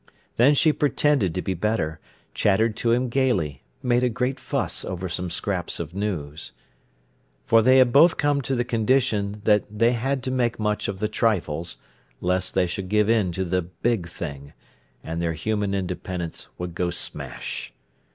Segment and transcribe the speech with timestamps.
[0.37, 1.99] Then she pretended to be better,
[2.33, 6.53] chattered to him gaily, made a great fuss over some scraps of news.
[7.45, 10.97] For they had both come to the condition when they had to make much of
[11.01, 11.77] the trifles,
[12.19, 14.53] lest they should give in to the big thing,
[15.03, 17.71] and their human independence would go smash.